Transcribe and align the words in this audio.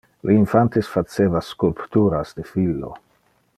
Le 0.27 0.35
infantes 0.43 0.87
faceva 0.93 1.43
sculpturas 1.51 2.35
de 2.39 2.49
filo. 2.55 2.93